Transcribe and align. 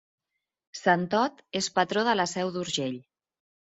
Sant 0.79 1.05
Ot 1.21 1.45
és 1.63 1.71
patró 1.79 2.09
de 2.11 2.19
la 2.21 2.29
Seu 2.37 2.55
d'Urgell. 2.59 3.03